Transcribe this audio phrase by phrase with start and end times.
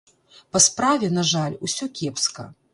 [0.55, 2.51] Па справе, на жаль, усё кепска.